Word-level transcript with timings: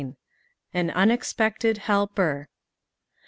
AN 0.73 0.89
UNEXPECTED 0.89 1.77
HELPEB. 1.77 2.47